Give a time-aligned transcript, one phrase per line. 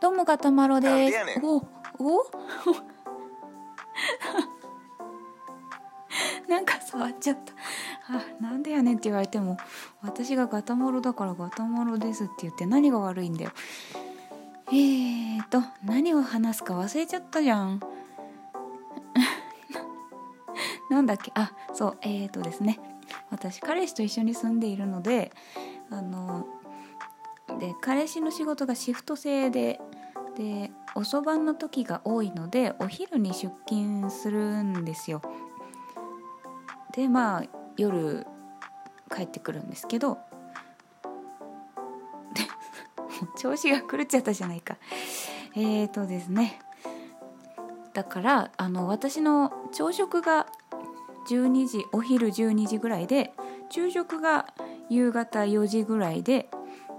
[0.00, 1.16] どうもガタマロです。
[1.42, 1.62] おお？
[6.48, 7.52] なんか触っちゃった。
[8.14, 9.58] あなんでやねんって言われても
[10.02, 13.50] 私がガタマロだからガタマロですって言って何が悪いんだよ。
[14.68, 17.80] えーと何を話すか忘れちゃったじゃん。
[20.90, 21.32] なんだっけ？
[21.34, 22.78] あそうえーとですね。
[23.30, 25.32] 私彼氏と一緒に住んでいるので
[25.90, 26.46] あの
[27.58, 29.80] で彼氏の仕事がシフト制で
[30.38, 35.20] で遅番の時が多いのでお昼に出勤するんですよ。
[36.94, 37.44] でまあ
[37.76, 38.24] 夜
[39.14, 40.18] 帰ってくるんですけど
[43.36, 44.76] 調子が狂っちゃったじゃないか。
[45.56, 46.60] えーとですね。
[47.92, 50.46] だからあの私の朝食が
[51.28, 53.34] 12時お昼12時ぐらいで
[53.70, 54.46] 昼食が
[54.88, 56.48] 夕方4時ぐらいで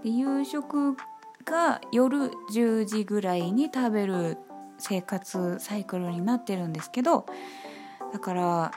[0.03, 0.97] で夕食
[1.49, 4.38] が夜10時ぐらいに食べる
[4.77, 7.25] 生活サイクルになってるんですけど
[8.14, 8.72] だから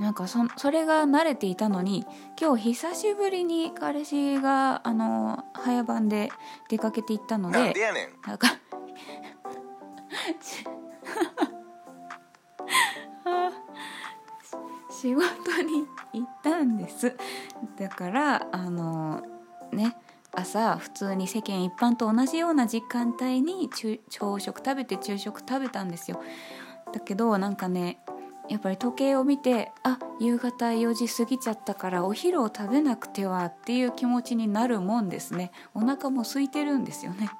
[0.00, 2.06] なんかそそれが慣れていたのに
[2.40, 6.30] 今日久しぶりに彼氏があの早番で
[6.68, 7.74] 出かけていったので
[8.26, 8.46] なんか
[14.90, 15.22] 仕事
[15.62, 17.16] に行ったんです。
[17.76, 19.20] だからあの
[19.72, 19.96] ね
[20.34, 23.68] 朝普通に世間一般と同じような時間帯に
[24.08, 26.22] 朝食食べて昼食食べたんですよ。
[26.92, 27.98] だけどなんかね
[28.48, 35.52] やっぱり時計を見てあ夕方4時過ぎちゃったからお昼を食べなくてはっていう気持ちになるもんですね。
[35.74, 37.30] お腹も空いてるんですよね。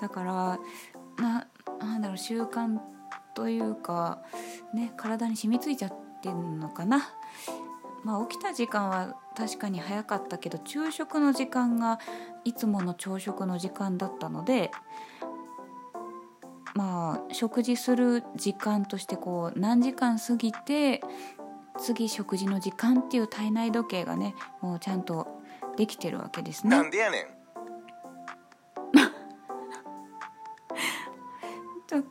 [0.00, 0.58] だから
[1.22, 1.46] な
[1.80, 2.78] なんだろう習慣
[3.34, 4.22] というか
[4.72, 7.08] ね体に染みついちゃってんのかな。
[8.02, 11.98] まあ起きた時間は確かに早かったけど昼食の時間が
[12.44, 14.70] いつもの朝食の時間だったので
[16.74, 21.00] まあ食事する時間としてこう何時間過ぎて
[21.78, 25.26] 次食事の時間っていう体内時計がねもうちゃんと
[25.78, 26.76] できてるわけですね。
[26.76, 27.26] なんでやねん。
[31.88, 32.02] ちょ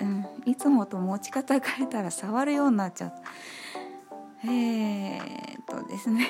[0.00, 3.22] うん、いつもと持ち方変えたら触るようになっちゃった。
[4.46, 6.28] えー、っとですね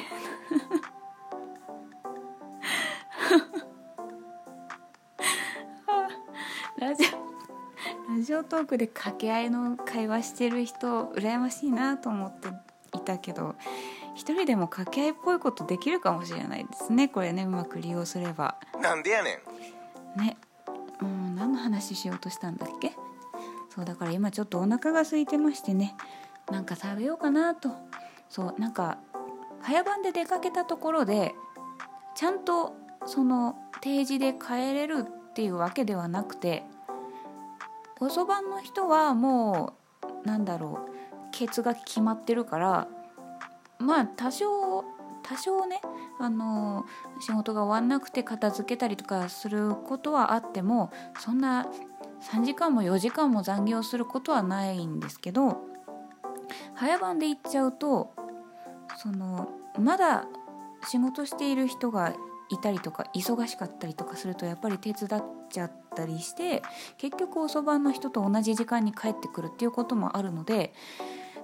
[6.79, 12.49] ラジオラジオトークで掛け合いの会話してる人羨ましいなと思って
[12.97, 13.55] いたけど
[14.15, 18.57] 一人でも掛け合いっぽいことできるかもしれないですねこれねうまく利用すれば。
[18.81, 19.41] なんでやね
[20.17, 20.21] ん。
[20.21, 20.37] ね。
[21.01, 22.93] うん何の話しようとしたんだっけ？
[23.75, 25.97] そうだから今ちょっとお腹が空いてましてね。
[26.51, 27.71] なんか食べようかなと。
[28.29, 28.99] そうなんか
[29.65, 31.35] 早番で出かけたところで
[32.15, 32.75] ちゃんと
[33.07, 36.65] その定時で帰れるっていうわけではなくて
[37.99, 39.75] 遅番の人はも
[40.25, 40.91] うなんだろう
[41.33, 42.89] ケツが決まってるから
[43.79, 44.85] まあ多少
[45.23, 45.81] 多少ね
[46.21, 46.85] あの
[47.21, 51.67] 仕事が終わんなくて片付けたりとかすることはあってもそんな
[52.31, 55.63] 3時間も4時間も残業することはないんですけど
[56.75, 58.13] 早番で行っちゃうと
[59.05, 60.25] そのまだ
[60.89, 62.15] 仕事している人が
[62.49, 66.63] いたりとか忙しかったりとかするとやっぱり手伝っちゃったりして
[66.97, 70.73] 結局遅番の人と同じ時間に帰ってくるっていうこともあるので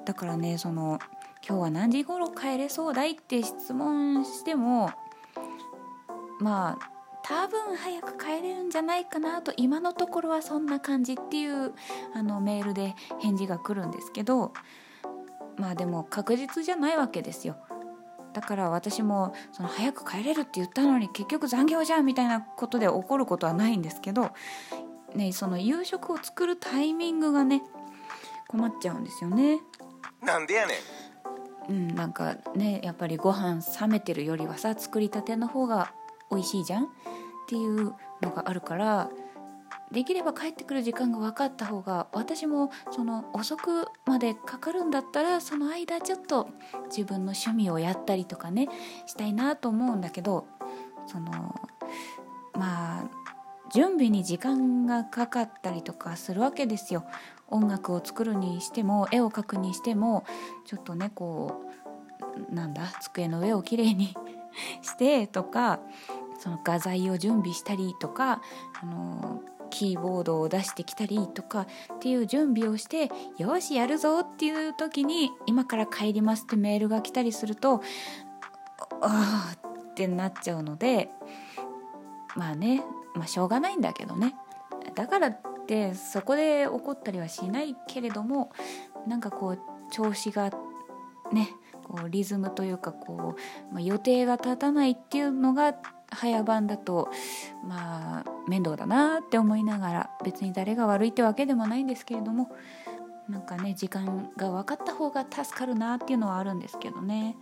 [0.07, 0.99] だからねその
[1.47, 4.91] 今日は何時頃帰れそうだいって質問しても
[6.39, 6.91] まあ
[7.23, 11.75] 多分早く帰れるんじゃないかなと今のところはそんな感じっていう
[12.15, 14.53] あのメールで返事が来るんですけど
[15.61, 17.57] まあでも確実じゃないわけですよ
[18.33, 24.31] だから私もその早く帰れるって言ったのに結局残業じゃんみたいなことで怒ることはないんですけど、
[25.15, 27.63] ね、その夕食を作るタイミングがね
[28.49, 29.61] 困っちゃうんですよね。
[30.23, 30.77] なんでやねん
[31.71, 35.93] うん、なんかねやっぱりご飯冷めてるよりはさ作りたての方が
[36.31, 36.87] 美味しいじゃんっ
[37.49, 39.11] ていうのがあるから
[39.93, 46.49] できれば帰ってくる時間が分かった方が私もその遅くまでかかるんだったらその間ちょっと
[46.87, 48.69] 自分の趣味をやったりとかね
[49.07, 50.47] したいなと思うんだけど
[51.07, 51.55] その
[52.55, 53.11] まあ
[53.73, 57.05] 準備に時間がかかったりとかするわけですよ。
[57.49, 60.25] 音楽を作るにしても絵を描くにしても
[60.65, 61.63] ちょっとねこ
[62.51, 64.15] うなんだ机の上をきれいに
[64.83, 65.81] してとか
[66.39, 68.41] その画材を準備したりとか
[68.81, 77.83] あのキーボードを出してきたりとかっていう準備をしてよしやるぞっていう時に今から帰りますってメールが来たりすると
[79.01, 79.57] ああ
[79.91, 81.11] ってなっちゃうので
[82.37, 82.83] まあね
[83.15, 84.35] まあしょうがないんだけどね。
[84.95, 88.51] だからってそこで怒ったりはしないけれども
[89.07, 89.59] なんかこう
[89.93, 90.51] 調子が
[91.33, 91.51] ね
[91.85, 93.37] こうリズムというかこ
[93.71, 95.75] う、まあ、予定が立たないっていうのが
[96.13, 97.09] 早番だと
[97.65, 102.51] まあ面倒だなって思いながら別に誰が悪いってわけでもないんですけれども
[103.29, 107.37] なんかね時間が分かった方が助かるなっていうのはあるんですけどね。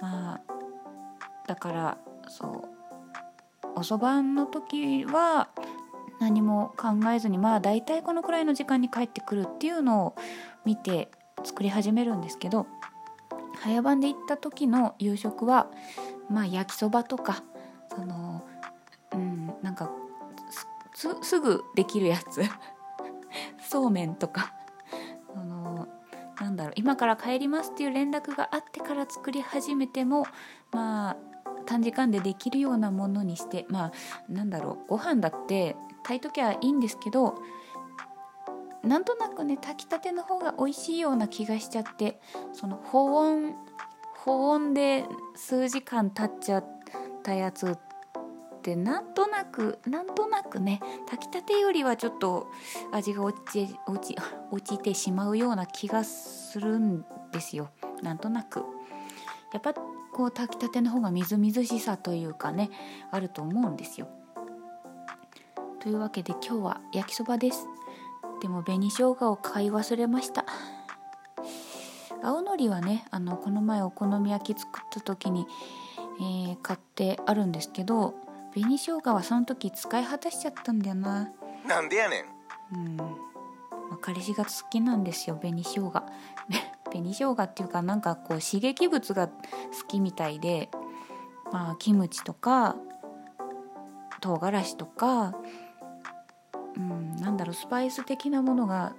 [0.00, 0.40] まあ
[1.46, 1.98] だから
[2.28, 5.48] そう遅番の時は
[6.20, 10.16] 何も考えずにまあ大体このくらいの時間に帰ってくるっていうのを
[10.64, 11.10] 見て
[11.44, 12.66] 作り始めるんですけど
[13.60, 15.68] 早番で行った時の夕食は
[16.30, 17.42] まあ焼きそばとか
[21.32, 22.42] すぐできるやつ。
[23.66, 24.52] そうめんとか。
[25.34, 25.88] あの
[26.38, 26.72] なんだろう。
[26.76, 30.26] 今から帰りますっていう連絡があってから作り始めても
[30.72, 31.16] まあ
[31.64, 33.92] 短時間でできるようなものにしてまあ
[34.28, 34.88] なんだろう。
[34.88, 37.36] ご飯だって炊いときゃいいんですけど
[38.82, 42.20] なんとなくね炊きたての方が美味しいような気がしちゃって
[42.52, 43.54] その保温
[44.26, 46.66] 保温で数時間経っちゃっ
[47.22, 47.78] たやつ
[48.62, 50.80] ってなんとなくなんとなくね
[51.10, 52.46] 炊きたてよりはちょっと
[52.92, 54.16] 味が落ち落ち
[54.52, 57.70] 落ちてしまうような気がするんですよ
[58.02, 58.64] なんとなく。
[59.52, 62.70] やっぱこう炊きたての方がみずみずしさというかね
[63.10, 64.06] あると思うんですよ。
[65.80, 67.66] というわけで今日は焼きそばです
[68.40, 70.46] でも紅生姜を買い忘れました
[72.22, 75.44] 青のりはねあのこの前お好み焼き作った時に、
[76.20, 78.14] えー、買ってあるんですけど
[78.54, 81.30] 紅生姜はその時使い果たしちゃったんだよな。
[81.66, 82.24] なんでやねん。
[82.74, 83.04] うん、ま
[83.92, 85.92] あ、彼氏が好きなんですよ紅生姜。
[86.90, 89.32] 紅生姜っていうかなんかこう刺激物が好
[89.88, 90.70] きみたいで
[91.50, 92.76] まあキムチとか
[94.20, 95.34] 唐辛子とか
[96.76, 98.94] うん、なんだろうスパイス的なものが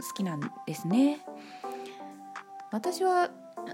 [0.00, 1.20] 好きなんですね。
[2.70, 3.30] 私は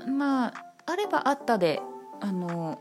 [0.06, 0.54] まあ
[0.86, 1.80] あればあったで
[2.20, 2.80] あの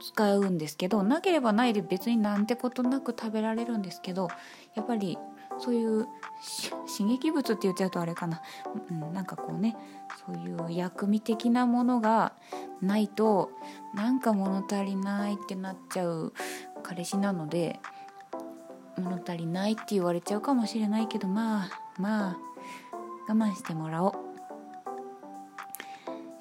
[0.00, 4.28] 使うんですけどなければないで別になんてことなく食べられるんですけど
[4.74, 5.18] やっぱり
[5.58, 6.06] そういう
[6.86, 8.40] 刺激物って言っちゃうとあれかな、
[8.90, 9.76] うん、なんかこうね
[10.26, 12.32] そういう薬味的なものが
[12.80, 13.50] ないと
[13.94, 16.32] なんか物足りないってなっちゃう
[16.82, 17.80] 彼氏なので
[18.96, 22.36] 物足りないって言われちゃうかもしれないけどまあまあ
[23.28, 24.12] 我慢してもらおう。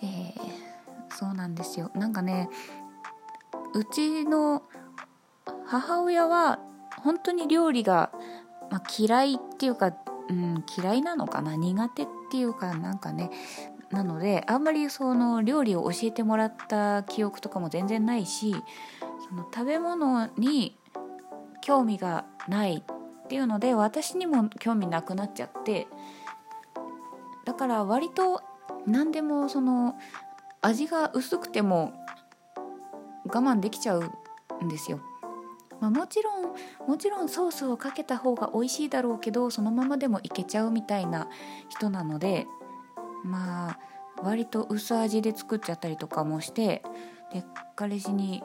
[0.02, 0.34] えー、
[1.14, 1.92] そうなんですよ。
[1.96, 2.50] なんかね
[3.74, 4.64] うちの
[5.66, 6.60] 母親は
[7.04, 8.12] 本当に料理が、
[8.72, 9.94] まあ、嫌いっていうか、
[10.30, 13.32] うん、嫌いなのかな苦手っていうかなんかね
[13.92, 18.56] なのであんまりその料理を教えてもらった記憶とかも全然ないし
[19.30, 20.78] その食べ物に
[21.62, 25.88] 興味がないっていうので私にも興味なくなっちゃって
[27.46, 28.42] だから割と
[28.86, 29.96] 何でもその
[30.62, 31.94] 味が薄くても
[33.28, 34.04] 我慢できちゃう
[34.64, 35.00] んですよ。
[35.80, 36.56] まあ、もちろん
[36.88, 41.28] もちろんソースをかけた方が美味しいだろうけどそのままでもいけちゃうみたいな
[41.70, 42.48] 人なので
[43.24, 43.80] まあ
[44.24, 46.82] 割と薄味で作っちゃったりとかもして
[47.32, 47.44] で
[47.76, 48.44] 彼氏に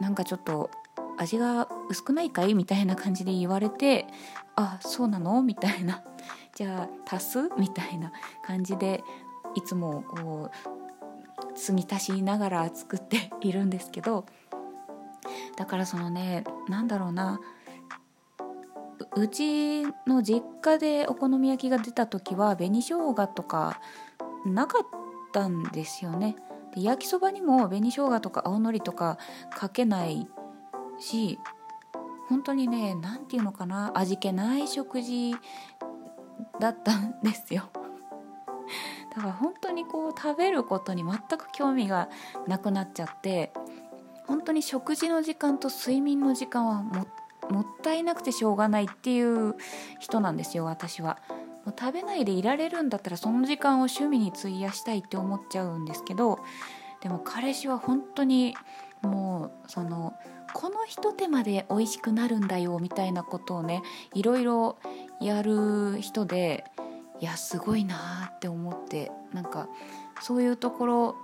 [0.00, 0.70] なんかちょっと
[1.16, 4.06] 味が薄くないかいみたいな感じで言われて
[4.54, 5.42] あそうなの？
[5.42, 6.02] みたいな。
[6.54, 7.50] じゃあ足す？
[7.56, 8.12] みたいな
[8.44, 9.02] 感じで
[9.54, 10.75] いつもこう
[11.56, 14.26] 継ぎ足しながら作っているんですけど
[15.56, 17.40] だからそのね何だろうな
[19.16, 23.80] うちの実家でお好み焼きが出た時は紅生姜とか
[24.44, 24.86] なかっ
[25.32, 26.36] たんですよね。
[26.74, 29.18] で焼きそばにも紅生姜とか青のりとか
[29.50, 30.28] かけない
[30.98, 31.38] し
[32.28, 35.34] 本当にね何て言うのかな味気ない食事
[36.60, 37.70] だったんですよ。
[39.16, 42.10] だから本当にこう食べることに全く興味が
[42.46, 43.52] なくなっちゃって
[44.26, 47.06] 本当に食事の時間と睡眠の時間はも
[47.48, 49.54] もったいなくてしょうがないっていう
[50.00, 51.18] 人なんですよ私は。
[51.64, 56.38] もう食べないでいられるんだったらその時間を趣味に費やしたいって思っちゃうんですけど
[57.02, 58.54] でも彼氏は本当に
[59.02, 60.14] もうその
[60.54, 63.82] このひと手間で美味しくなるんだよみたいなことをね
[64.14, 64.78] いろいろ
[65.20, 66.64] やる人で
[67.20, 69.68] いやすごいなって思ってなんか
[70.20, 71.16] そういうところ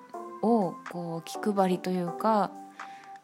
[0.43, 2.51] をこう気配りというか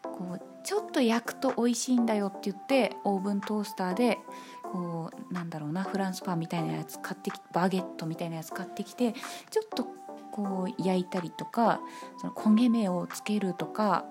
[0.02, 4.18] こうちょっと焼くと美味しいんだよって言ってオーブントースターで
[4.62, 9.14] こうなんだろうなフランスパンみたいなやつ買ってきてバゲットみたいなやつ買ってきて
[9.50, 9.87] ちょっと
[10.30, 11.80] こう焼いたりとか
[12.20, 14.04] その焦げ目をつけるとか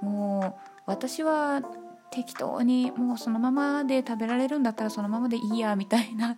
[0.00, 1.62] もう私は
[2.10, 6.36] 適当にもうそのままで食べられるんだったらそのままでいいやみたいな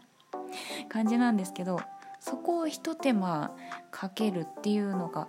[0.89, 1.81] 感じなんですけど
[2.21, 3.53] そこをひと手間
[3.91, 5.29] かけるっていうのが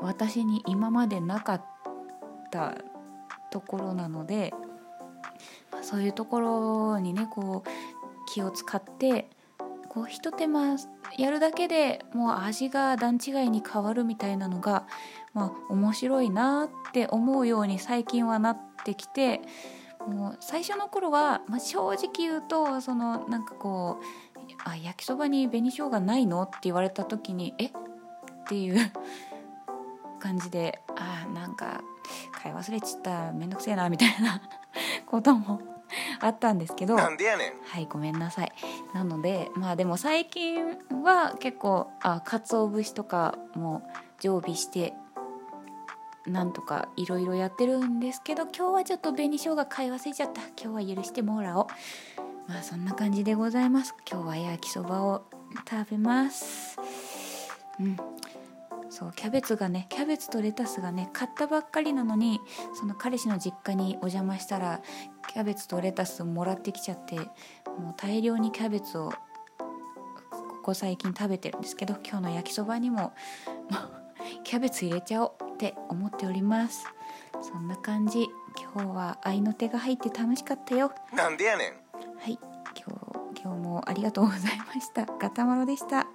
[0.00, 1.64] 私に今までなかっ
[2.50, 2.74] た
[3.50, 4.52] ところなので
[5.82, 7.70] そういうところにねこう
[8.32, 9.30] 気を使って
[9.88, 10.76] こうひと手間
[11.16, 14.86] やるだけでもう味が段違いに変わるみたいなのが、
[15.32, 19.40] まあ、面白いなって思うように最近はなってきて
[20.06, 24.04] もう最初の頃は、まあ、正直言うとそのなんかこう
[24.64, 27.66] 「あ焼きそばに紅生姜ないの?」って言われた時に「え？
[27.66, 27.72] っ?」
[28.48, 28.92] ていう
[30.20, 31.82] 感じで「あなんか
[32.32, 34.40] 買い忘れちっためんどくせえな」みたいな
[35.06, 35.60] ことも
[36.20, 38.52] あったんですけどなんでやねんはいごめんなさい
[38.94, 43.82] なのでまあでも最近は結構あ鰹節とかも
[44.18, 44.94] 常備して
[46.26, 50.42] なんとかいろいろやってるんですけど今日はちょっと紅生姜買い忘れちゃった。
[50.62, 51.66] 今日は許してもらおう。
[52.48, 53.94] まあそんな感じでございます。
[54.10, 55.24] 今日は焼きそばを
[55.68, 56.78] 食べます。
[57.80, 57.96] うん。
[58.88, 62.40] そうキャベツがねキャベツとレタスがね買ったばっかりなのに
[62.74, 64.80] その彼氏の実家にお邪魔したら
[65.32, 69.16] キャベツとレタスもらってきちゃってもう大量にキャベツをこ
[70.62, 74.05] こ最近食べてるんですけど今日の焼きそばにももう
[74.44, 76.84] キャベツ入れちゃおうって思っております。
[77.42, 78.26] そんな感じ。
[78.74, 80.92] 今日は愛の手が入って楽しかったよ。
[81.14, 81.72] なんでやねん。
[82.18, 82.38] はい。
[82.74, 82.94] 今
[83.34, 84.40] 日今日もありがとうござい
[84.74, 85.06] ました。
[85.06, 86.06] ガタマロでした